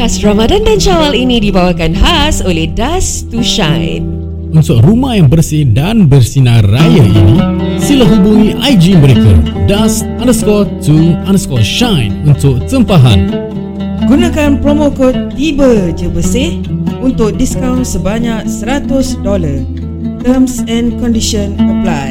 Podcast 0.00 0.24
Ramadan 0.24 0.64
dan 0.64 0.80
Syawal 0.80 1.12
ini 1.12 1.44
dibawakan 1.44 1.92
khas 1.92 2.40
oleh 2.40 2.64
Dust 2.72 3.28
to 3.28 3.44
Shine. 3.44 4.00
Untuk 4.48 4.80
rumah 4.80 5.12
yang 5.12 5.28
bersih 5.28 5.68
dan 5.76 6.08
bersinar 6.08 6.64
raya 6.64 7.04
ini, 7.04 7.36
sila 7.76 8.08
hubungi 8.08 8.56
IG 8.56 8.96
mereka 8.96 9.28
dust 9.68 10.08
underscore 10.16 10.64
to 10.80 11.12
underscore 11.28 11.60
shine 11.60 12.16
untuk 12.24 12.64
tempahan. 12.64 13.28
Gunakan 14.08 14.64
promo 14.64 14.88
kod 14.88 15.36
Tiba 15.36 15.92
Je 15.92 16.08
Bersih 16.08 16.64
untuk 17.04 17.36
diskaun 17.36 17.84
sebanyak 17.84 18.48
$100. 18.48 19.20
Terms 20.24 20.64
and 20.64 20.96
condition 20.96 21.60
apply. 21.60 22.09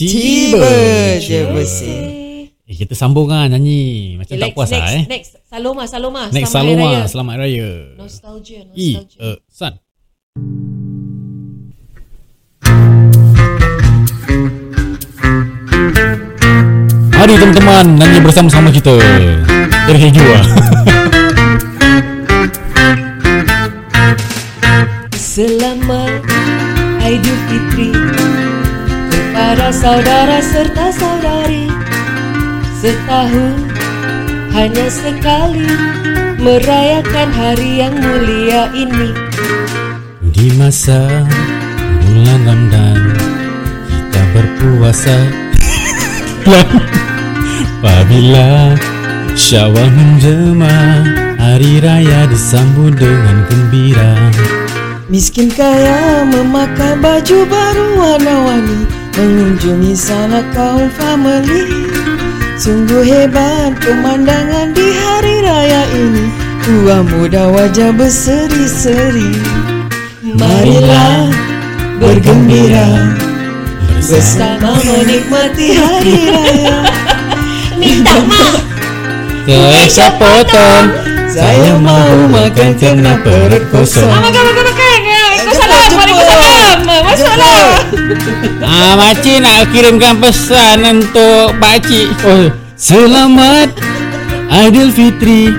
Tiba 0.00 0.72
Je 1.20 1.40
Bersih. 1.52 2.20
Eh, 2.70 2.76
kita 2.78 2.94
sambung 2.94 3.26
kan 3.26 3.50
nyanyi. 3.50 4.14
Macam 4.14 4.38
tak 4.38 4.46
next, 4.46 4.56
puas 4.56 4.70
next, 4.70 4.78
lah 4.78 4.90
eh. 4.94 5.04
Next, 5.10 5.30
Saloma, 5.50 5.84
Saloma. 5.90 6.22
Next 6.30 6.54
Selamat 6.54 6.70
Saloma, 6.70 6.86
Raya. 6.86 7.02
selamat 7.10 7.34
raya. 7.42 7.70
Nostalgia, 7.98 8.60
I, 8.78 8.88
nostalgia. 8.94 9.18
uh, 9.18 9.36
San. 9.50 9.74
Mari 17.20 17.34
teman-teman 17.36 17.84
nyanyi 18.00 18.18
bersama-sama 18.24 18.70
kita. 18.72 18.96
Terheju 19.90 20.24
lah. 20.24 20.44
Selamat 25.18 26.39
Aidilfitri 27.10 27.90
kepada 29.10 29.74
saudara 29.74 30.38
serta 30.38 30.94
saudari 30.94 31.66
setahun 32.78 33.66
hanya 34.54 34.86
sekali 34.86 35.66
merayakan 36.38 37.28
hari 37.34 37.82
yang 37.82 37.98
mulia 37.98 38.70
ini. 38.78 39.10
Di 40.22 40.54
masa 40.54 41.26
bulan 42.06 42.46
Ramadan 42.46 43.02
kita 43.90 44.22
berpuasa 44.30 45.18
apabila 47.82 48.78
Syawal 49.34 49.90
menjelma 49.98 51.02
hari 51.42 51.82
raya 51.82 52.30
disambut 52.30 52.94
dengan 52.94 53.42
gembira. 53.50 54.14
Miskin 55.10 55.50
kaya 55.50 56.22
memakai 56.22 56.94
baju 57.02 57.42
baru 57.50 57.86
warna-warni 57.98 58.86
Mengunjungi 59.18 59.90
sanak 59.98 60.46
kaum 60.54 60.86
family. 60.94 61.90
Sungguh 62.54 63.02
hebat 63.02 63.74
pemandangan 63.82 64.70
di 64.70 64.86
hari 64.86 65.42
raya 65.42 65.82
ini. 65.98 66.30
Tua 66.62 67.02
muda 67.02 67.50
wajah 67.50 67.90
berseri-seri. 67.90 69.34
Marilah 70.22 71.26
bergembira 71.98 73.18
Bersama 73.98 74.78
menikmati 74.78 75.74
hari 75.74 76.16
raya. 76.30 76.86
Minta 77.82 78.14
mak 78.30 78.62
Keisha 79.42 80.06
potong 80.22 80.86
Saya 81.34 81.74
mau 81.82 82.30
makan 82.30 82.78
kena 82.78 83.18
perut 83.26 83.64
kosong. 83.74 84.06
Makan 84.06 84.42
makan 84.54 84.64
makan 84.70 84.89
Waalaikumsalam 85.96 86.78
Masuklah 86.86 87.64
Ah, 88.70 88.94
makcik 88.94 89.42
nak 89.42 89.72
kirimkan 89.74 90.22
pesan 90.22 90.84
untuk 90.84 91.58
pakcik. 91.58 92.06
Oh, 92.22 92.54
selamat 92.78 93.72
Aidilfitri 94.46 95.50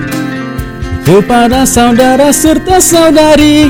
kepada 1.04 1.68
saudara 1.68 2.32
serta 2.32 2.80
saudari. 2.80 3.68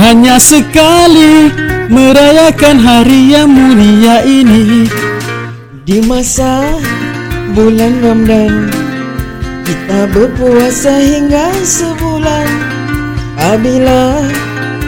Hanya 0.00 0.40
sekali 0.40 1.52
merayakan 1.92 2.80
hari 2.80 3.36
yang 3.36 3.52
mulia 3.52 4.24
ini. 4.24 4.88
Di 5.82 5.98
masa 5.98 6.78
bulan 7.58 7.98
Ramadan 8.06 8.70
Kita 9.66 10.06
berpuasa 10.14 10.94
hingga 11.02 11.50
sebulan 11.58 12.81
Apabila 13.36 14.28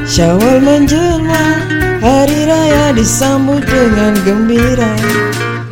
Syawal 0.05 0.61
menjelma 0.61 1.65
Hari 2.05 2.45
raya 2.45 2.93
disambut 2.93 3.65
dengan 3.65 4.13
gembira 4.29 4.93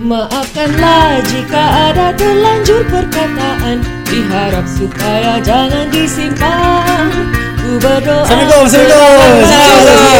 Maafkanlah 0.01 1.21
jika 1.29 1.93
ada 1.93 2.17
terlanjur 2.17 2.81
perkataan 2.89 3.85
Diharap 4.09 4.65
supaya 4.65 5.37
jangan 5.45 5.93
disimpan 5.93 7.13
Ku 7.61 7.77
berdoa 7.77 8.25
Assalamualaikum, 8.25 8.65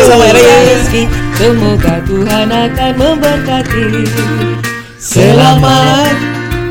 Assalamualaikum. 0.05 0.45
Raya. 0.45 0.69
rezeki. 0.69 1.03
Semoga 1.41 1.95
Tuhan 2.05 2.49
akan 2.53 2.93
memberkati 3.01 3.87
Selamat 5.01 6.15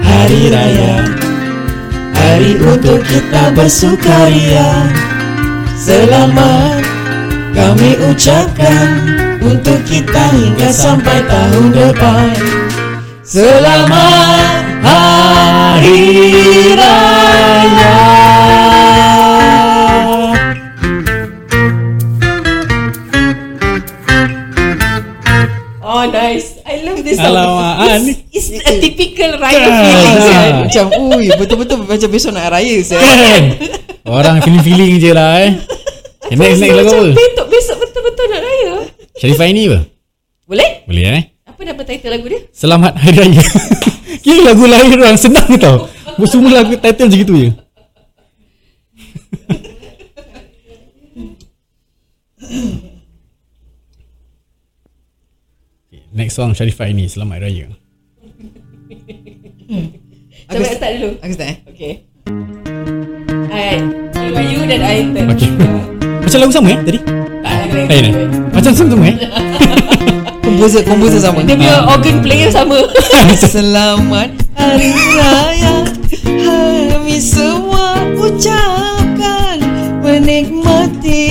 Hari 0.06 0.42
Raya 0.54 0.96
Hari 2.14 2.52
untuk 2.62 3.02
kita 3.02 3.50
bersukaria 3.58 4.70
Selamat 5.82 6.86
kami 7.58 7.98
ucapkan 8.06 9.02
Untuk 9.42 9.82
kita 9.90 10.30
hingga 10.30 10.70
sampai 10.70 11.26
tahun 11.26 11.74
depan. 11.74 12.38
Selamat 13.26 14.62
Hari 14.86 16.06
Raya. 16.78 17.98
Oh 25.82 26.06
nice. 26.06 26.62
I 26.70 26.86
love 26.86 27.02
this 27.02 27.18
song. 27.18 27.34
ah, 27.34 27.61
It's, 28.62 28.70
a 28.70 28.74
typical 28.78 29.32
raya 29.42 29.66
Ah, 29.66 29.82
feeling 29.82 30.14
ah. 30.14 30.22
kan? 30.22 30.54
Macam 30.66 30.86
ui 31.02 31.26
betul-betul 31.34 31.78
macam 31.82 32.10
besok 32.14 32.32
nak 32.38 32.48
raya 32.54 32.76
saya. 32.86 33.02
Kan? 33.02 33.44
Orang 34.06 34.36
feeling-feeling 34.42 35.02
je 35.02 35.12
lah 35.14 35.46
eh. 35.46 35.52
Okay, 36.22 36.38
next, 36.38 36.62
next 36.62 36.78
lagu 36.78 36.90
Macam 36.90 37.12
apa? 37.12 37.18
bentuk 37.18 37.48
besok 37.50 37.78
betul-betul 37.82 38.26
nak 38.30 38.42
raya 38.46 38.72
Sharifah 39.18 39.48
ini 39.50 39.62
apa? 39.68 39.80
Boleh? 40.48 40.70
Boleh 40.88 41.06
eh? 41.10 41.24
Apa 41.46 41.62
nama 41.66 41.82
title 41.84 42.12
lagu 42.14 42.26
dia? 42.30 42.42
Selamat 42.52 42.94
Hari 42.98 43.18
Raya. 43.18 43.44
Kira 44.24 44.40
lagu 44.54 44.64
lahir 44.70 44.98
orang 44.98 45.18
senang 45.18 45.50
tau. 45.58 45.90
Semua 46.30 46.62
lagu 46.62 46.78
title 46.78 47.10
je 47.10 47.18
gitu 47.22 47.34
je. 47.38 47.50
Next 56.12 56.36
song 56.36 56.52
Sharifah 56.52 56.92
ini 56.92 57.08
Selamat 57.08 57.40
Raya. 59.72 59.88
Coba 60.52 60.68
start 60.68 61.00
dulu 61.00 61.16
Aku 61.24 61.32
start 61.32 61.48
eh. 61.48 61.58
Okay 61.72 61.94
I 63.52 63.80
You 64.20 64.36
you 64.44 64.62
dan 64.68 64.84
I 64.84 65.08
turn 65.16 65.32
Okay. 65.32 65.48
Macam 66.28 66.38
lagu 66.44 66.52
sama 66.52 66.68
eh 66.76 66.80
tadi? 66.84 67.00
Tak 67.00 67.72
ada 67.72 67.80
Lain 67.88 68.04
eh? 68.04 68.14
Macam 68.52 68.72
sama 68.76 69.06
eh? 69.08 69.16
Komposer 70.44 70.84
komposer 70.84 71.24
sama. 71.24 71.40
Dia 71.48 71.56
punya 71.56 71.88
organ 71.88 72.20
player 72.20 72.52
sama 72.52 72.84
Selamat 73.48 74.30
Hari 74.60 74.92
Raya 74.92 75.88
Kami 76.20 77.16
semua 77.24 77.96
ucapkan 78.20 79.56
Menikmati 80.04 81.24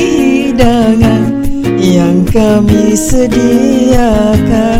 hidangan 0.48 1.44
Yang 1.76 2.16
kami 2.32 2.96
sediakan 2.96 4.79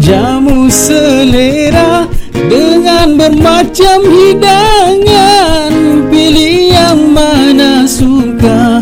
Jamu 0.00 0.72
selera 0.72 2.08
Dengan 2.32 3.20
bermacam 3.20 4.00
hidangan 4.08 5.72
Pilih 6.08 6.72
yang 6.72 7.00
mana 7.12 7.84
suka. 7.84 8.80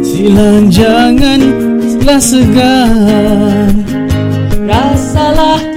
Silan 0.00 0.72
jangan 0.72 1.40
selah 1.84 2.22
segan. 2.22 3.72
Rasalah 4.64 5.67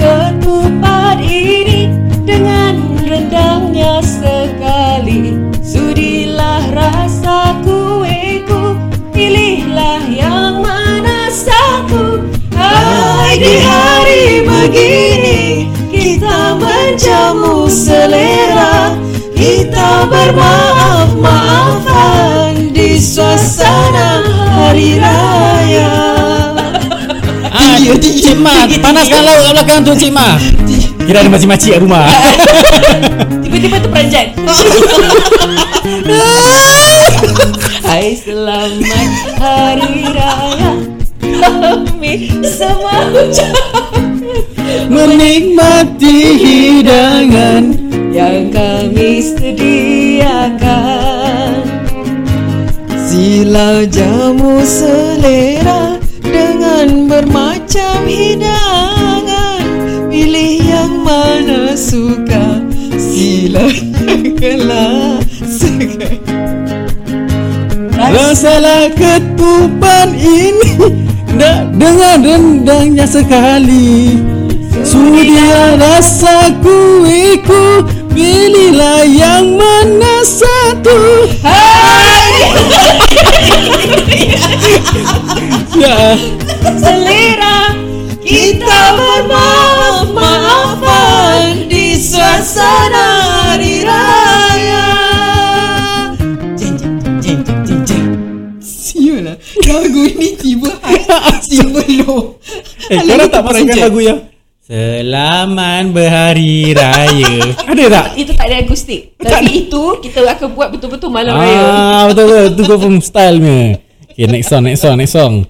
bermaaf 20.32 21.12
maafan 21.20 22.72
di 22.72 22.96
suasana 22.96 24.24
hari 24.56 24.96
raya. 24.96 25.92
Ah, 27.52 27.76
Cik 28.00 28.40
Ma, 28.40 28.64
panaskan 28.80 29.28
laut 29.28 29.44
kat 29.44 29.54
belakang 29.60 29.80
tu 29.84 29.92
Cik 29.92 30.12
Ma. 30.16 30.40
Kira 31.04 31.28
ada 31.28 31.30
makcik-makcik 31.30 31.76
kat 31.76 31.82
rumah. 31.84 32.08
Tiba-tiba 33.44 33.78
tu 33.84 33.90
peranjat 33.92 34.32
Hai 37.84 38.16
selamat 38.16 39.10
hari 39.36 40.08
raya 40.16 40.72
Kami 41.20 42.14
semua 42.48 43.12
Menikmati 44.88 46.16
hidangan 46.40 47.76
Yang 48.16 48.40
kami 48.56 49.20
sediakan 49.20 49.81
Silau 53.42 53.82
jamu 53.90 54.62
selera 54.62 55.98
dengan 56.22 57.10
bermacam 57.10 58.06
hidangan 58.06 59.66
Pilih 60.14 60.62
yang 60.62 61.02
mana 61.02 61.74
suka 61.74 62.62
Sila 63.02 63.66
segan 65.42 66.22
Rasalah 67.98 68.94
ketupan 68.94 70.14
ini 70.22 70.78
Nak 71.34 71.82
dengar 71.82 72.22
rendangnya 72.22 73.10
sekali. 73.10 74.22
Sudia 74.86 75.82
rasa 75.82 76.54
kuiku 76.62 77.90
Pilihlah 78.14 79.02
yang 79.10 79.58
mana 79.58 80.22
satu 80.30 81.26
Ya 85.82 86.14
Selera 86.78 87.74
Kita 88.22 88.80
bermaaf 88.96 90.08
maafan 90.14 91.68
di 91.68 91.98
suasana 92.00 93.08
hari 93.52 93.84
raya. 93.84 94.88
Jeng 96.56 96.78
jeng 96.80 96.96
jeng 97.02 97.42
jeng 97.44 97.60
jeng 97.66 97.82
jeng. 97.84 98.08
Sialah 98.62 99.36
lagu 99.68 100.02
ini 100.06 100.38
tiba 100.38 100.72
tiba 101.50 101.82
low. 102.06 102.40
Eh 102.88 103.00
korang 103.04 103.28
tak 103.28 103.42
masukkan 103.44 103.78
lagu 103.90 104.00
yang 104.00 104.31
Selamat 104.72 105.84
berhari 105.92 106.72
raya 106.72 107.44
Ada 107.60 107.84
tak? 107.92 108.06
Itu 108.16 108.32
tak 108.32 108.48
ada 108.48 108.64
akustik 108.64 109.20
Tapi 109.20 109.68
itu 109.68 109.84
Kita 110.00 110.24
akan 110.24 110.56
buat 110.56 110.72
betul-betul 110.72 111.12
malam 111.12 111.36
raya 111.36 111.60
Ah 111.60 112.04
betul 112.08 112.24
betul 112.32 112.56
tu 112.56 112.64
confirm 112.64 112.96
stylenya. 113.04 113.84
Okay 114.16 114.32
next 114.32 114.48
song 114.48 114.64
next 114.64 114.80
song 114.80 114.96
next 114.96 115.12
song. 115.12 115.44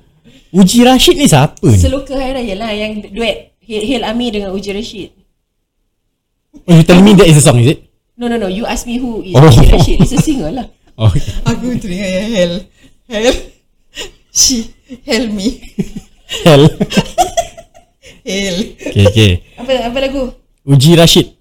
Uji 0.49 0.81
Rashid 0.81 1.21
ni 1.21 1.29
siapa 1.29 1.61
ni? 1.61 1.77
Seloka 1.77 2.17
Hari 2.17 2.33
Raya 2.33 2.53
lah 2.57 2.73
Yang 2.73 3.13
duet 3.13 3.53
Hil, 3.61 3.85
Hil 3.85 4.01
Ami 4.01 4.33
dengan 4.33 4.57
Uji 4.57 4.73
Rashid 4.73 5.13
Oh 6.65 6.73
you 6.73 6.81
tell 6.81 6.97
me 7.05 7.13
that 7.13 7.29
is 7.29 7.37
a 7.37 7.45
song 7.45 7.61
is 7.61 7.77
it? 7.77 7.85
No 8.17 8.25
no 8.25 8.41
no 8.41 8.49
You 8.49 8.65
ask 8.65 8.89
me 8.89 8.97
who 8.97 9.21
is 9.21 9.37
Oh. 9.37 9.45
Uji 9.45 9.69
Rashid 9.69 10.01
It's 10.01 10.17
a 10.17 10.19
singer 10.19 10.49
lah 10.49 10.65
Oh 10.97 11.13
Aku 11.45 11.77
teringat 11.77 12.09
yang 12.09 12.29
hell. 12.33 12.53
Hell. 13.05 13.37
She 14.33 14.65
hell 15.05 15.29
me. 15.29 15.61
hell. 16.41 16.65
Hell. 18.21 18.57
Okay 18.77 19.03
okay. 19.07 19.31
Apa 19.57 19.89
apa 19.89 19.97
lagu? 19.97 20.29
Uji 20.61 20.93
Rashid. 20.93 21.33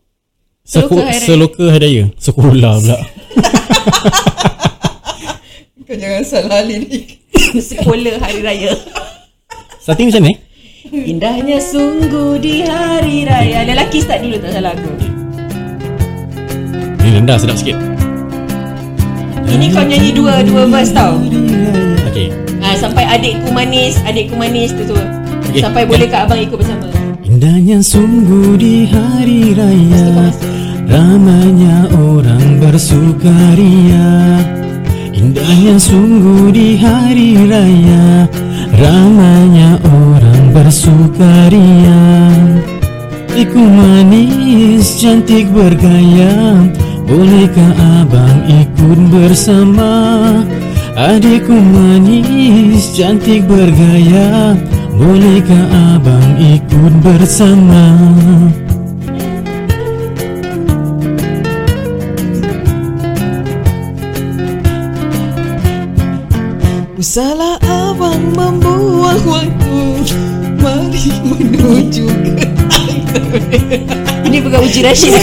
Seku, 0.64 0.96
Seloka 0.96 1.02
Hari 1.02 1.18
Raya. 1.18 1.26
seloka 1.26 1.64
hari 1.66 1.82
raya. 1.82 2.04
Sekolah 2.16 2.72
pula. 2.78 2.98
Kau 5.86 5.96
jangan 5.98 6.22
salah 6.22 6.62
lirik. 6.62 7.18
Sekolah 7.50 8.14
Hari 8.22 8.46
Raya 8.46 8.70
Starting 9.82 10.06
macam 10.06 10.22
ni? 10.22 10.34
Indahnya 10.86 11.58
sungguh 11.58 12.38
di 12.38 12.62
Hari 12.62 13.26
Raya 13.26 13.66
Lelaki 13.66 13.98
start 13.98 14.22
dulu 14.22 14.38
tak 14.38 14.54
salah 14.54 14.70
aku 14.70 14.90
Ni 17.00 17.08
rendah 17.10 17.34
sedap 17.34 17.58
sikit. 17.58 17.74
Ini 19.50 19.66
kau 19.74 19.82
nyanyi 19.82 20.14
dua 20.14 20.46
dua 20.46 20.62
verse 20.70 20.94
tau 20.94 21.18
Okay. 22.06 22.30
ha, 22.62 22.78
Sampai 22.78 23.02
adikku 23.02 23.50
manis 23.50 23.98
Adikku 24.06 24.38
manis 24.38 24.70
tu 24.70 24.86
tu 24.86 24.94
Okey. 25.50 25.66
Sampai 25.66 25.82
boleh 25.82 26.06
kat 26.06 26.30
abang 26.30 26.38
ikut 26.38 26.62
bersama. 26.62 26.86
Indahnya 27.26 27.82
sungguh 27.82 28.54
di 28.54 28.86
hari 28.86 29.50
raya 29.54 30.30
Ramainya 30.86 31.90
orang 31.90 32.58
bersukaria 32.62 34.38
Indahnya 35.10 35.74
sungguh 35.78 36.54
di 36.54 36.78
hari 36.78 37.34
raya 37.50 38.30
Ramainya 38.78 39.78
orang 39.86 40.54
bersukaria 40.54 42.02
Iku 43.34 43.58
manis 43.58 45.02
cantik 45.02 45.50
bergaya 45.50 46.62
Bolehkah 47.10 47.74
abang 48.02 48.38
ikut 48.46 49.00
bersama? 49.10 49.90
Adikku 50.98 51.54
manis 51.54 52.92
cantik 52.92 53.46
bergaya 53.46 54.58
Bolehkah 55.00 55.96
abang 55.96 56.36
ikut 56.36 56.92
bersama? 57.00 57.96
Salah 67.00 67.56
abang 67.64 68.20
membuang 68.36 69.24
waktu. 69.24 70.04
Mari 70.60 71.08
menuju 71.24 72.04
ke 72.04 72.44
Ini 74.28 74.36
bukan 74.44 74.60
uji 74.68 74.84
Rashid. 74.84 75.16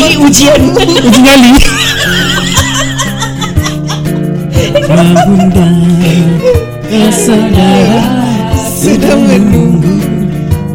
Ini 0.00 0.16
ujian. 0.16 0.60
Uji 0.80 1.20
nyali 1.20 1.52
Bunda 5.28 5.68
Saudara 7.24 8.23
Sedang 8.84 9.24
menunggu 9.24 9.96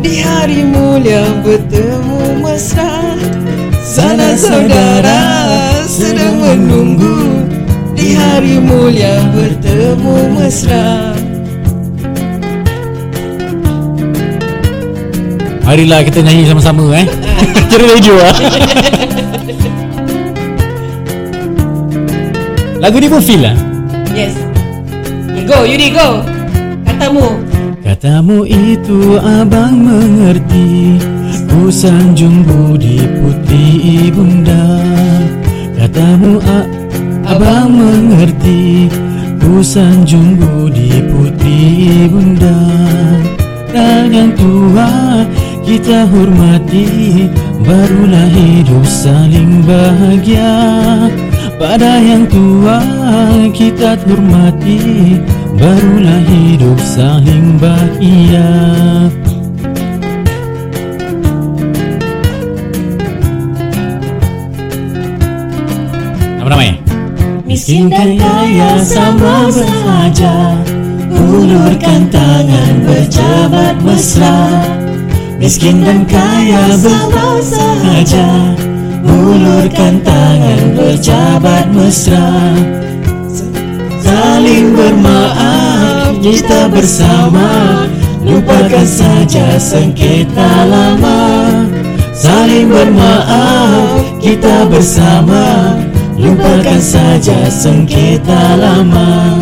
Di 0.02 0.18
hari 0.18 0.66
mulia 0.66 1.30
bertemu 1.46 2.42
mesra. 2.42 3.14
Sana 3.86 4.34
saudara 4.34 5.22
sedang 5.86 6.42
menunggu 6.42 7.46
Di 7.94 8.18
hari 8.18 8.58
mulia 8.58 9.22
bertemu 9.30 10.42
mesra. 10.42 11.14
Marilah 15.70 16.02
kita 16.02 16.26
nyanyi 16.26 16.50
sama-sama 16.50 16.98
eh? 16.98 17.06
Kira 17.70 17.94
radio 17.94 18.18
lah 18.18 18.34
Lagu 22.82 22.98
ni 22.98 23.06
pun 23.06 23.22
feel 23.22 23.46
lah 23.46 23.54
Yes. 24.18 24.34
Okay, 25.30 25.46
Go 25.46 25.62
Yudi 25.62 25.94
go. 25.94 26.26
Katamu 26.90 27.49
Katamu 28.00 28.48
itu 28.48 29.20
abang 29.20 29.76
mengerti. 29.84 31.04
Ku 31.52 31.68
sanjung 31.68 32.48
budi 32.48 32.96
putri 33.20 34.08
ibunda. 34.08 34.88
Katamu 35.76 36.40
a- 36.40 36.68
abang 37.28 37.76
mengerti. 37.76 38.88
Ku 39.44 39.60
sanjung 39.60 40.40
budi 40.40 41.04
putri 41.12 41.60
ibunda. 42.08 42.56
Dan 43.68 44.16
yang 44.16 44.32
tua 44.32 45.28
kita 45.68 46.08
hormati. 46.08 47.28
Barulah 47.68 48.32
hidup 48.32 48.88
saling 48.88 49.60
bahagia 49.68 50.56
Pada 51.60 52.00
yang 52.00 52.24
tua 52.32 52.80
kita 53.52 54.00
hormati 54.08 55.20
Barulah 55.60 56.24
hidup 56.32 56.80
saling 56.80 57.60
bahagia 57.60 58.48
Apa 66.40 66.48
namanya? 66.48 66.80
Miskin 67.44 67.92
dan 67.92 68.16
kaya 68.16 68.80
sama 68.80 69.52
sahaja 69.52 70.56
Ulurkan 71.12 72.08
tangan 72.08 72.88
berjabat 72.88 73.76
mesra 73.84 74.64
Miskin 75.36 75.84
dan 75.84 76.08
kaya 76.08 76.72
sama 76.72 77.44
sahaja 77.44 78.56
Ulurkan 79.04 80.00
tangan 80.08 80.59
berjabat 81.40 81.66
mesra. 81.72 82.28
Saling 84.04 84.76
bermaaf 84.76 86.20
kita 86.20 86.68
bersama. 86.68 87.48
Lupakan 88.20 88.84
saja 88.84 89.56
sengketa 89.56 90.68
lama. 90.68 91.20
Saling 92.12 92.68
bermaaf 92.68 94.20
kita 94.20 94.68
bersama. 94.68 95.80
Lupakan 96.20 96.82
saja 96.84 97.48
sengketa 97.48 98.60
lama. 98.60 99.40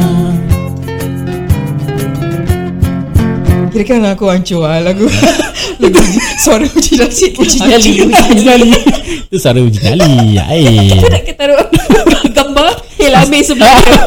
Kira 3.73 3.83
kan 3.93 4.09
aku 4.09 4.25
hancur 4.25 4.65
lah 4.65 4.81
lagu 4.81 5.05
Lagu 5.81 6.01
suara 6.41 6.65
uji 6.65 6.97
nasib 6.97 7.37
Uji 7.37 7.61
nyali 7.61 8.73
Itu 9.29 9.37
suara 9.37 9.61
uji 9.61 9.77
Air. 9.85 10.97
Kita 10.97 11.07
nak 11.13 11.21
kita 11.21 11.37
taruh 11.37 11.66
gambar 12.57 12.73
Helame 12.97 13.39
sebelah 13.45 13.77
dia. 13.77 14.01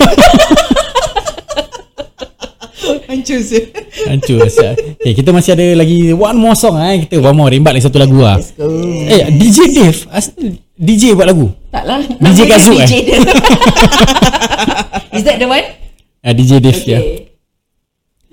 Hancur 3.11 3.41
sih 3.43 3.63
Hancur 4.07 4.41
siap. 4.47 4.75
Okay, 4.99 5.13
kita 5.13 5.31
masih 5.31 5.55
ada 5.55 5.67
lagi 5.77 6.15
One 6.15 6.39
more 6.39 6.55
song 6.55 6.79
eh. 6.79 7.05
Kita 7.07 7.19
one 7.21 7.35
more 7.37 7.51
Rembat 7.51 7.75
lagi 7.75 7.85
satu 7.85 7.99
lagu 7.99 8.19
lah 8.19 8.39
Let's 8.39 8.55
go 8.55 8.67
Eh 8.87 9.27
DJ 9.31 9.59
Dave 9.71 9.99
As- 10.11 10.31
DJ 10.75 11.15
buat 11.15 11.27
lagu 11.27 11.51
Tak 11.71 11.85
lah 11.85 12.01
DJ 12.19 12.39
Kazoo, 12.49 12.79
DJ 12.79 12.95
eh? 12.95 13.03
dia. 13.05 13.19
Is 15.19 15.23
that 15.27 15.37
the 15.39 15.47
one? 15.47 15.67
uh, 16.23 16.33
DJ 16.33 16.63
Dave 16.63 16.83
ya 16.83 16.99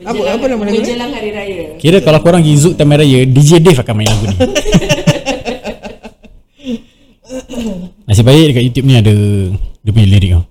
Apa 0.06 0.22
apa 0.38 0.46
nama 0.46 0.62
lagu? 0.64 0.78
Menjelang 0.78 1.10
Hari 1.12 1.30
Raya 1.34 1.66
Kira 1.78 1.98
kalau 2.00 2.22
korang 2.22 2.42
pergi 2.42 2.56
Zouk 2.58 2.74
Time 2.78 2.94
Raya 2.96 3.26
DJ 3.26 3.60
Dave 3.60 3.82
akan 3.82 3.94
main 3.94 4.08
lagu 4.08 4.26
ni 4.30 4.38
Nasib 8.08 8.24
baik 8.24 8.56
dekat 8.56 8.64
YouTube 8.64 8.88
ni 8.88 8.96
ada 8.96 9.16
Dia 9.88 9.96
punya 9.96 10.20
lirik 10.20 10.36
tau 10.36 10.44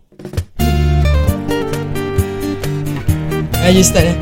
Ah, 3.61 3.69
you 3.69 3.85
start 3.85 4.09
eh 4.09 4.17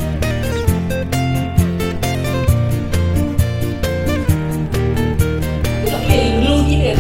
Okay. 5.95 6.91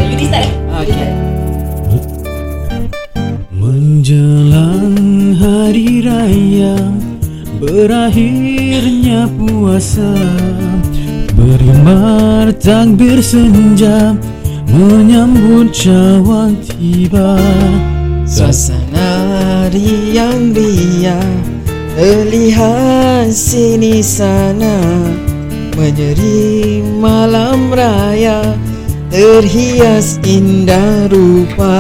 Okay. 0.78 1.11
Menjelang 3.50 5.35
hari 5.35 5.99
raya 6.06 6.78
Berakhirnya 7.59 9.26
puasa. 9.35 10.14
Berimar 11.35 12.54
takbir 12.62 13.18
senja 13.18 14.14
Menyambut 14.71 15.75
cawan 15.75 16.54
tiba 16.62 17.42
Suasana 18.34 19.70
riang 19.70 20.50
riang 20.50 21.38
Terlihat 21.94 23.30
sini 23.30 24.02
sana. 24.02 24.74
Menyeri 25.78 26.82
malam 26.82 27.70
raya. 27.70 28.42
Terhias 29.14 30.18
indah 30.26 31.06
rupa. 31.14 31.78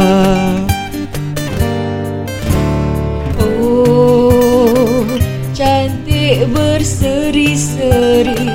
Oh 3.42 5.02
Cantik 5.50 6.46
berseri-seri. 6.54 8.46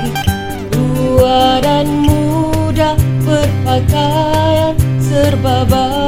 Tua 0.72 1.60
dan 1.60 2.08
muda 2.08 2.96
Berpakaian 3.28 4.72
serba 5.04 5.68
baru 5.68 5.99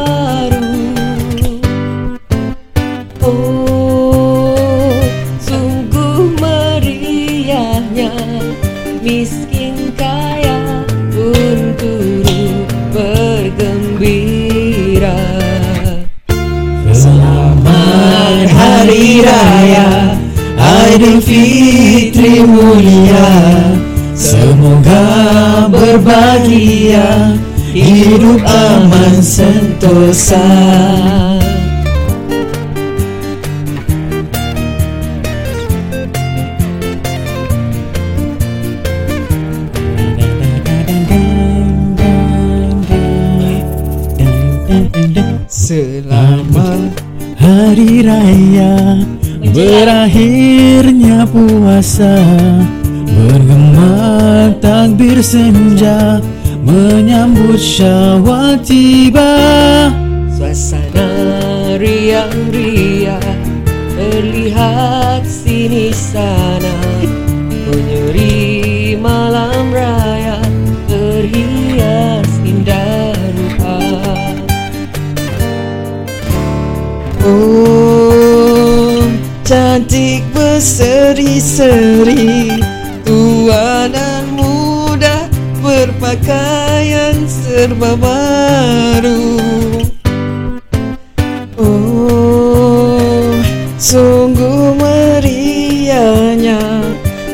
Aidilfitri 20.93 22.45
mulia 22.45 23.29
Semoga 24.13 25.01
berbahagia 25.73 27.33
Hidup 27.73 28.45
aman 28.45 29.17
sentosa 29.25 30.45
Puasa 51.73 52.21
Bergema 53.09 54.53
takbir 54.61 55.25
senja 55.25 56.21
Menyambut 56.61 57.57
syawal 57.57 58.61
tiba. 58.61 59.41
Suasana 60.37 61.09
riang-riang 61.81 63.41
Terlihat 63.97 65.25
sini 65.25 65.89
sana. 65.97 66.77
Menyeri 67.49 68.93
malam 69.01 69.73
raya 69.73 70.45
Terhias 70.93 72.29
indah 72.45 73.17
rupa. 73.33 73.81
Oh, 77.25 79.09
cantik 79.41 80.21
berseri-seri 81.63 82.59
Tua 83.03 83.87
dan 83.91 84.35
muda 84.35 85.27
berpakaian 85.63 87.27
serba 87.27 87.99
baru. 87.99 89.39
Oh, 91.59 93.35
sungguh 93.79 94.75
meriahnya 94.79 96.59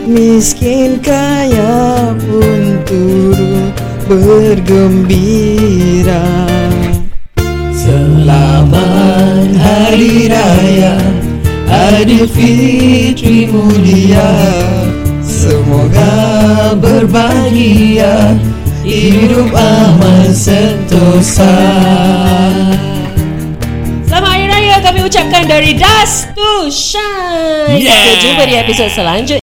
Miskin 0.09 1.01
kaya 1.05 2.17
pun 2.17 2.81
turut 2.89 3.77
bergembira. 4.09 5.29
Selamat 7.77 9.53
Hari 9.53 10.33
Raya 10.33 10.97
Aidilfitri 11.69 13.08
mulia 13.89 14.29
Semoga 15.25 16.13
berbahagia. 16.77 18.37
Hidup 18.85 19.53
aman 19.53 20.33
sentosa. 20.33 21.53
Selamat 24.09 24.29
Hari 24.29 24.47
Raya 24.49 24.77
kami 24.81 25.05
ucapkan 25.05 25.45
dari 25.45 25.77
Dust 25.77 26.33
to 26.33 26.73
Shine. 26.73 27.81
Yeah. 27.81 27.93
Kita 27.93 28.15
jumpa 28.25 28.45
di 28.49 28.55
episod 28.57 28.89
selanjutnya 28.93 29.45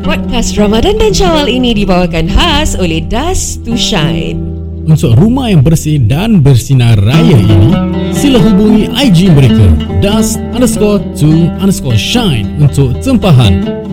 Podcast 0.00 0.56
Ramadan 0.56 0.96
dan 0.96 1.12
Syawal 1.12 1.48
ini 1.52 1.76
dibawakan 1.76 2.28
khas 2.28 2.72
oleh 2.80 3.04
Dust 3.04 3.68
to 3.68 3.76
Shine. 3.76 4.59
Untuk 4.90 5.14
rumah 5.14 5.54
yang 5.54 5.62
bersih 5.62 6.02
dan 6.02 6.42
bersinar 6.42 6.98
raya 6.98 7.38
ini 7.38 7.70
Sila 8.10 8.42
hubungi 8.42 8.90
IG 8.90 9.30
mereka 9.30 9.70
Dust 10.02 10.42
underscore 10.50 10.98
to 11.14 11.46
underscore 11.62 11.94
shine 11.94 12.58
Untuk 12.58 12.98
tempahan. 12.98 13.86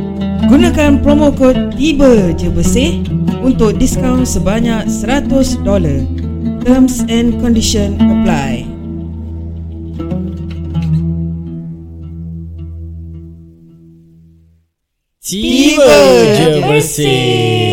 Gunakan 0.50 1.06
promo 1.06 1.30
kod 1.30 1.78
Tiba 1.78 2.34
Je 2.34 2.50
Bersih 2.50 3.06
Untuk 3.46 3.78
diskaun 3.78 4.26
sebanyak 4.26 4.90
$100 4.90 5.30
Terms 6.66 7.06
and 7.08 7.38
condition 7.46 7.96
apply. 8.02 8.66
Tiba 15.28 16.00
je 16.40 16.48
bersih. 16.64 17.67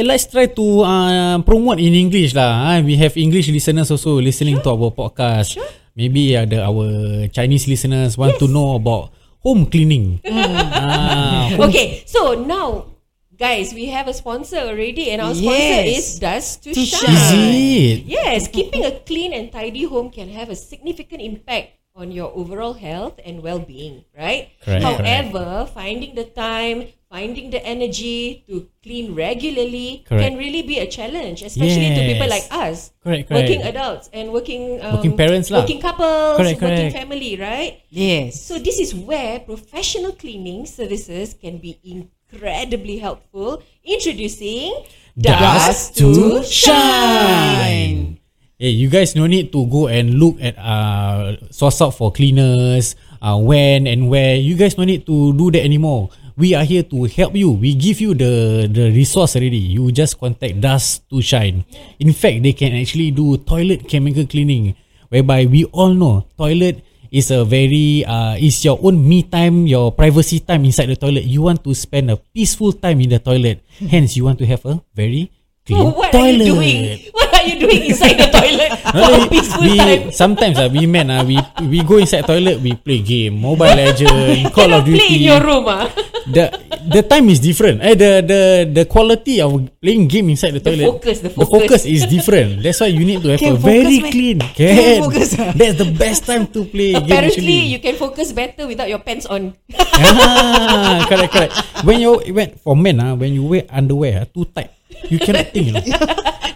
Eh 0.00 0.04
let's 0.08 0.24
try 0.24 0.48
to 0.48 0.80
uh, 0.80 1.36
promote 1.44 1.76
in 1.76 1.92
English 1.92 2.32
lah 2.32 2.72
uh. 2.72 2.80
We 2.80 2.96
have 2.96 3.20
English 3.20 3.52
listeners 3.52 3.92
also 3.92 4.16
listening 4.16 4.56
to 4.64 4.72
our 4.72 4.88
podcast 4.88 5.60
Maybe 5.92 6.32
ada 6.32 6.64
our 6.64 7.28
Chinese 7.28 7.68
listeners 7.68 8.16
want 8.16 8.40
to 8.40 8.48
know 8.48 8.80
about 8.80 9.12
home 9.44 9.68
cleaning 9.68 10.24
ah, 10.24 11.52
home 11.52 11.60
Okay, 11.68 12.00
so 12.08 12.32
now 12.32 12.96
guys, 13.36 13.76
we 13.76 13.92
have 13.92 14.08
a 14.08 14.16
sponsor 14.16 14.64
already 14.72 15.12
and 15.12 15.20
our 15.20 15.36
sponsor 15.36 15.84
Yes. 15.84 16.16
is 16.16 16.20
Dust 16.20 16.64
to, 16.64 16.72
To 16.72 16.80
Shine. 16.80 17.12
Is 17.12 17.36
it? 17.36 17.98
Yes, 18.08 18.48
keeping 18.48 18.88
a 18.88 18.96
clean 19.04 19.36
and 19.36 19.52
tidy 19.52 19.84
home 19.84 20.08
can 20.08 20.32
have 20.32 20.48
a 20.48 20.56
significant 20.56 21.20
impact 21.20 21.79
on 21.94 22.10
your 22.12 22.30
overall 22.34 22.74
health 22.74 23.18
and 23.24 23.42
well-being, 23.42 24.04
right? 24.16 24.50
Correct, 24.62 24.84
However, 24.84 25.68
finding 25.74 26.14
the 26.14 26.24
time, 26.24 26.86
finding 27.10 27.50
the 27.50 27.58
energy 27.66 28.44
to 28.46 28.68
clean 28.82 29.14
regularly 29.14 30.04
Correct. 30.06 30.22
can 30.30 30.38
really 30.38 30.62
be 30.62 30.78
a 30.78 30.86
challenge, 30.86 31.42
especially 31.42 31.90
to 31.90 32.00
people 32.06 32.30
Yes. 32.30 32.30
like 32.30 32.46
us, 32.54 32.78
Correct, 33.02 33.28
working 33.30 33.60
correct. 33.60 33.76
adults 33.76 34.06
and 34.12 34.30
working 34.32 34.78
um, 34.80 34.96
Working 35.02 35.16
parents 35.16 35.50
lah. 35.50 35.60
working 35.66 35.80
couples, 35.82 36.38
Correct, 36.38 36.62
working 36.62 36.88
correct. 36.90 36.96
family, 36.96 37.34
right? 37.36 37.82
Yes. 37.90 38.38
So 38.40 38.58
this 38.62 38.78
is 38.78 38.94
where 38.94 39.40
professional 39.40 40.12
cleaning 40.14 40.66
services 40.70 41.34
can 41.34 41.58
be 41.58 41.82
incredibly 41.82 42.98
helpful. 43.02 43.62
Introducing 43.82 44.72
Dust 45.18 45.98
to 45.98 46.40
shine. 46.46 48.19
Hey, 48.60 48.76
you 48.76 48.92
guys 48.92 49.16
no 49.16 49.24
need 49.24 49.56
to 49.56 49.64
go 49.72 49.88
and 49.88 50.20
look 50.20 50.36
at 50.36 50.52
uh 50.60 51.32
source 51.48 51.80
out 51.80 51.96
for 51.96 52.12
cleaners, 52.12 52.92
uh 53.24 53.40
when 53.40 53.88
and 53.88 54.12
where. 54.12 54.36
You 54.36 54.52
guys 54.52 54.76
no 54.76 54.84
need 54.84 55.08
to 55.08 55.32
do 55.32 55.48
that 55.56 55.64
anymore. 55.64 56.12
We 56.36 56.52
are 56.52 56.60
here 56.68 56.84
to 56.92 57.08
help 57.08 57.32
you. 57.32 57.56
We 57.56 57.72
give 57.72 58.04
you 58.04 58.12
the 58.12 58.68
the 58.68 58.92
resource 58.92 59.32
already. 59.32 59.56
You 59.56 59.88
just 59.96 60.20
contact 60.20 60.60
Dust 60.60 61.08
to 61.08 61.24
Shine. 61.24 61.64
In 62.04 62.12
fact, 62.12 62.44
they 62.44 62.52
can 62.52 62.76
actually 62.76 63.16
do 63.16 63.40
toilet 63.48 63.88
chemical 63.88 64.28
cleaning, 64.28 64.76
whereby 65.08 65.48
we 65.48 65.64
all 65.72 65.96
know 65.96 66.28
toilet 66.36 66.84
is 67.08 67.32
a 67.32 67.48
very 67.48 68.04
uh 68.04 68.36
is 68.36 68.60
your 68.60 68.76
own 68.84 69.00
me 69.00 69.24
time, 69.24 69.64
your 69.64 69.88
privacy 69.88 70.36
time 70.36 70.68
inside 70.68 70.92
the 70.92 71.00
toilet. 71.00 71.24
You 71.24 71.48
want 71.48 71.64
to 71.64 71.72
spend 71.72 72.12
a 72.12 72.20
peaceful 72.20 72.76
time 72.76 73.00
in 73.00 73.08
the 73.08 73.24
toilet. 73.24 73.64
Hence, 73.88 74.20
you 74.20 74.28
want 74.28 74.36
to 74.36 74.44
have 74.44 74.68
a 74.68 74.84
very 74.92 75.32
clean 75.70 75.86
Oh, 75.86 75.94
what 75.94 76.10
toilet. 76.10 76.26
are 76.26 76.34
you 76.34 76.50
doing? 76.50 76.78
What 77.14 77.30
are 77.30 77.46
you 77.46 77.56
doing 77.62 77.80
inside 77.86 78.18
the 78.18 78.28
toilet 78.34 78.70
for 78.90 79.06
a 79.06 79.18
we- 79.22 79.28
peaceful 79.30 79.62
we, 79.62 79.78
time? 79.78 80.02
Sometimes 80.10 80.58
uh, 80.58 80.66
we 80.66 80.90
men 80.90 81.06
uh, 81.08 81.22
we 81.22 81.38
we 81.64 81.86
go 81.86 82.02
inside 82.02 82.26
toilet 82.26 82.58
we 82.58 82.74
play 82.74 82.98
game, 82.98 83.38
Mobile 83.38 83.70
Legend, 83.78 84.50
Call 84.56 84.74
of 84.74 84.82
Cannot 84.82 84.90
play 84.90 85.06
in 85.14 85.22
Duty. 85.22 85.30
your 85.30 85.40
room, 85.40 85.64
ah. 85.70 85.86
The 86.30 86.52
the 86.84 87.02
time 87.02 87.26
is 87.32 87.40
different. 87.40 87.80
Eh, 87.80 87.96
the 87.96 88.20
the 88.20 88.40
the 88.68 88.84
quality 88.84 89.40
of 89.40 89.56
playing 89.80 90.04
game 90.06 90.28
inside 90.28 90.52
the 90.52 90.60
The 90.60 90.68
toilet. 90.76 90.86
focus, 91.00 91.16
the 91.24 91.30
The 91.32 91.34
focus. 91.34 91.48
focus 91.48 91.82
is 91.88 92.02
different. 92.06 92.60
That's 92.60 92.76
why 92.78 92.92
you 92.92 93.02
need 93.08 93.24
to 93.24 93.34
have 93.34 93.40
Can 93.40 93.56
a 93.56 93.58
very 93.58 93.98
focus, 93.98 94.04
man. 94.04 94.12
clean. 94.12 94.38
Can 94.52 94.72
Can. 94.76 94.98
focus, 95.08 95.28
ah. 95.40 95.50
That's 95.56 95.76
the 95.80 95.88
best 95.90 96.20
time 96.28 96.44
to 96.52 96.60
play 96.68 96.92
game 96.94 97.08
Apparently, 97.08 97.58
you 97.72 97.80
can 97.80 97.96
focus 97.96 98.30
better 98.36 98.68
without 98.68 98.86
your 98.92 99.00
pants 99.00 99.24
on. 99.26 99.56
ah, 99.96 101.08
correct, 101.08 101.32
correct. 101.32 101.52
When 101.88 101.98
you 102.04 102.20
when 102.36 102.52
for 102.60 102.76
men 102.76 103.00
ah, 103.00 103.16
when 103.16 103.32
you 103.34 103.42
wear 103.48 103.64
underwear 103.72 104.22
ah, 104.22 104.26
too 104.28 104.44
tight, 104.52 104.70
you 105.08 105.18
cannot 105.18 105.48
think. 105.54 105.72
You 105.72 105.72
know? 105.72 105.80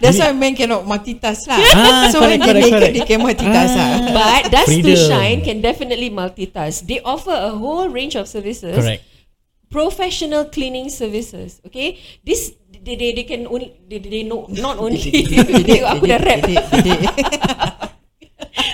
That's 0.01 0.19
why 0.19 0.31
men 0.35 0.55
cannot 0.55 0.83
multitask 0.85 1.47
lah. 1.47 1.59
Ah, 1.73 2.11
so 2.11 2.19
correct, 2.19 2.43
when 2.43 2.55
they 2.59 2.69
correct, 2.69 2.73
correct. 2.75 2.93
they 2.93 3.05
can 3.07 3.19
multitask 3.23 3.73
lah. 3.73 3.89
But 4.11 4.51
Dust 4.51 4.69
to. 4.69 4.93
Shine 4.95 5.39
can 5.41 5.61
definitely 5.63 6.11
multitask. 6.11 6.85
They 6.85 6.99
offer 7.01 7.33
a 7.33 7.51
whole 7.55 7.89
range 7.89 8.15
of 8.15 8.27
services. 8.27 8.75
Correct. 8.75 9.03
Professional 9.71 10.45
cleaning 10.51 10.89
services. 10.91 11.59
Okay, 11.65 11.99
this 12.23 12.53
they 12.69 12.95
they, 12.95 13.11
they 13.15 13.25
can 13.25 13.47
only 13.47 13.73
they, 13.89 13.99
they 13.99 14.23
know 14.23 14.45
not 14.51 14.77
only 14.77 14.99
they, 15.67 15.81
aku 15.81 16.05
dah 16.05 16.19
rap. 16.21 16.43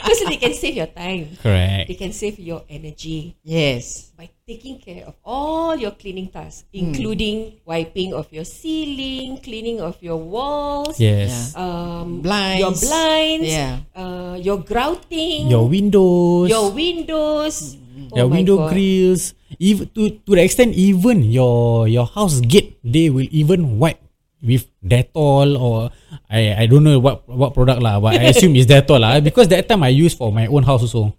Because 0.01 0.28
they 0.28 0.38
can 0.38 0.54
save 0.54 0.75
your 0.75 0.92
time. 0.92 1.38
Correct. 1.42 1.88
They 1.88 1.96
can 1.96 2.12
save 2.12 2.38
your 2.38 2.68
energy 2.70 3.38
yes. 3.44 4.12
by 4.18 4.30
taking 4.48 4.82
care 4.82 5.06
of 5.06 5.14
all 5.24 5.76
your 5.78 5.92
cleaning 5.94 6.28
tasks, 6.28 6.66
including 6.74 7.62
wiping 7.66 8.14
of 8.14 8.26
your 8.34 8.44
ceiling, 8.44 9.38
cleaning 9.40 9.80
of 9.80 9.96
your 10.02 10.18
walls, 10.18 10.98
Yes. 11.00 11.54
um, 11.56 12.22
Blinds. 12.26 12.60
your 12.60 12.74
blinds, 12.76 13.48
Yeah. 13.48 13.86
uh, 13.96 14.36
your 14.42 14.58
grouting, 14.60 15.48
Your 15.48 15.70
windows. 15.70 16.50
your 16.50 16.72
windows, 16.74 17.78
Oh 18.12 18.18
your 18.18 18.28
my 18.28 18.36
window 18.42 18.58
God. 18.66 18.74
grills, 18.74 19.34
even 19.62 19.88
to 19.94 20.10
to 20.25 20.32
the 20.36 20.44
extent 20.44 20.74
even 20.75 21.22
your 21.24 21.86
your 21.88 22.10
house 22.10 22.42
gate, 22.42 22.75
they 22.84 23.08
will 23.14 23.30
even 23.32 23.77
wipe 23.80 24.01
with 24.42 24.66
Dettol 24.82 25.54
or 25.56 25.94
I 26.27 26.66
I 26.66 26.66
don't 26.66 26.84
know 26.84 26.98
what 26.98 27.24
what 27.30 27.54
product 27.54 27.80
lah, 27.80 28.01
but 28.01 28.18
I 28.18 28.34
assume 28.34 28.58
it's 28.58 28.68
Dettol 28.68 29.00
lah 29.00 29.22
because 29.27 29.48
that 29.54 29.70
time 29.70 29.86
I 29.86 29.94
use 29.94 30.18
for 30.18 30.34
my 30.34 30.50
own 30.50 30.66
house 30.66 30.82
also. 30.82 31.14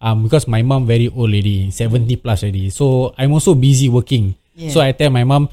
Um, 0.00 0.24
because 0.24 0.46
my 0.46 0.62
mom 0.62 0.86
very 0.86 1.10
old 1.10 1.30
already, 1.30 1.68
seventy 1.74 2.16
plus 2.16 2.46
already, 2.46 2.70
so 2.70 3.12
I'm 3.18 3.34
also 3.34 3.58
busy 3.58 3.90
working. 3.90 4.38
Yeah. 4.54 4.70
So 4.70 4.78
I 4.80 4.94
tell 4.94 5.10
my 5.10 5.26
mom, 5.26 5.50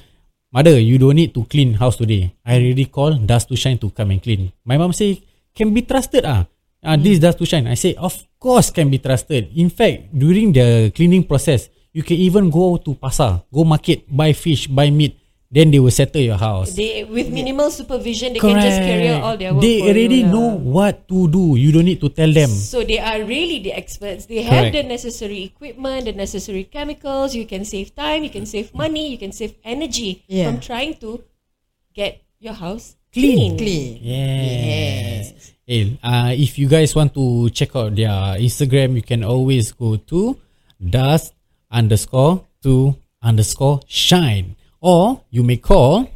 mother, 0.54 0.78
you 0.78 1.02
don't 1.02 1.18
need 1.18 1.34
to 1.34 1.44
clean 1.50 1.76
house 1.76 1.98
today. 1.98 2.34
I 2.46 2.62
already 2.62 2.86
call 2.86 3.18
Dust 3.18 3.50
to 3.50 3.58
Shine 3.58 3.82
to 3.82 3.90
come 3.90 4.14
and 4.14 4.22
clean. 4.22 4.54
My 4.64 4.78
mom 4.78 4.94
say 4.94 5.22
can 5.58 5.74
be 5.74 5.82
trusted 5.82 6.24
ah. 6.24 6.46
Ah, 6.86 6.96
this 6.96 7.18
Dust 7.18 7.42
to 7.42 7.46
Shine. 7.50 7.66
I 7.66 7.74
say 7.76 7.98
of 7.98 8.14
course 8.38 8.70
can 8.70 8.94
be 8.94 9.02
trusted. 9.02 9.50
In 9.58 9.74
fact, 9.74 10.14
during 10.14 10.54
the 10.54 10.94
cleaning 10.94 11.26
process, 11.26 11.74
you 11.98 12.06
can 12.06 12.22
even 12.22 12.54
go 12.54 12.78
to 12.78 12.94
pasar, 12.94 13.42
go 13.50 13.66
market, 13.66 14.06
buy 14.06 14.30
fish, 14.30 14.70
buy 14.70 14.94
meat. 14.94 15.18
Then 15.50 15.72
they 15.72 15.80
will 15.80 15.96
settle 15.96 16.20
your 16.20 16.36
house. 16.36 16.76
They 16.76 17.06
with 17.08 17.32
minimal 17.32 17.72
supervision, 17.72 18.34
they 18.36 18.40
can 18.44 18.60
just 18.60 18.84
carry 18.84 19.08
out 19.08 19.22
all 19.24 19.38
their 19.40 19.54
work. 19.56 19.64
They 19.64 19.80
for 19.80 19.88
already 19.96 20.20
you 20.20 20.26
lah. 20.28 20.32
know 20.36 20.50
what 20.60 21.08
to 21.08 21.28
do. 21.32 21.56
You 21.56 21.72
don't 21.72 21.86
need 21.88 22.02
to 22.04 22.10
tell 22.12 22.28
them. 22.34 22.50
So 22.52 22.84
they 22.84 23.00
are 23.00 23.24
really 23.24 23.64
the 23.64 23.72
experts. 23.72 24.26
They 24.28 24.44
have 24.44 24.68
Correct. 24.68 24.76
the 24.76 24.84
necessary 24.84 25.44
equipment, 25.48 26.04
the 26.12 26.12
necessary 26.12 26.66
chemicals. 26.68 27.32
You 27.34 27.48
can 27.48 27.64
save 27.64 27.96
time, 27.96 28.28
you 28.28 28.30
can 28.30 28.44
save 28.46 28.76
money, 28.76 29.08
you 29.08 29.16
can 29.18 29.32
save 29.32 29.56
energy 29.64 30.20
Yeah. 30.28 30.52
from 30.52 30.60
trying 30.60 31.00
to 31.00 31.24
get 31.96 32.20
your 32.44 32.54
house 32.54 33.00
Clean. 33.16 33.56
clean. 33.56 33.58
Clean. 33.58 34.00
Yes. 34.04 35.54
Hey, 35.64 35.96
uh, 36.04 36.36
if 36.36 36.60
you 36.60 36.68
guys 36.68 36.92
want 36.92 37.16
to 37.16 37.48
check 37.56 37.72
out 37.72 37.96
their 37.96 38.36
Instagram, 38.36 38.96
you 39.00 39.02
can 39.02 39.24
always 39.24 39.72
go 39.72 39.96
to 40.12 40.36
dust 40.84 41.32
underscore 41.72 42.44
to 42.68 43.00
underscore 43.24 43.80
shine. 43.88 44.57
Or 44.80 45.24
you 45.30 45.44
may 45.44 45.58
call 45.58 46.10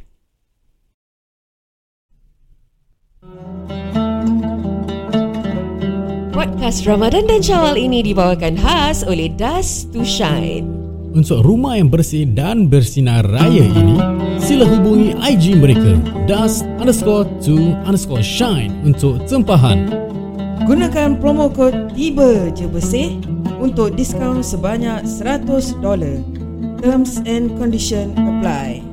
Podcast 6.35 6.87
Ramadan 6.87 7.27
dan 7.29 7.40
Syawal 7.45 7.77
ini 7.77 8.01
dibawakan 8.01 8.57
khas 8.57 9.03
oleh 9.05 9.29
Dust 9.35 9.90
to 9.93 10.07
Shine. 10.07 10.81
Untuk 11.11 11.43
rumah 11.43 11.75
yang 11.75 11.90
bersih 11.90 12.23
dan 12.23 12.71
bersinar 12.71 13.27
raya 13.27 13.66
ini, 13.66 13.99
sila 14.38 14.62
hubungi 14.62 15.19
IG 15.19 15.59
mereka 15.59 15.99
dust 16.31 16.62
underscore 16.79 17.27
to 17.43 17.75
underscore 17.83 18.23
shine 18.23 18.71
untuk 18.87 19.19
tempahan. 19.27 19.90
Gunakan 20.71 21.19
promo 21.19 21.51
kod 21.51 21.99
tiba 21.99 22.55
je 22.55 22.71
bersih 22.71 23.19
untuk 23.59 23.99
diskaun 23.99 24.38
sebanyak 24.40 25.03
$100. 25.03 25.83
Terms 26.81 27.19
and 27.27 27.59
condition 27.59 28.14
apply. 28.14 28.89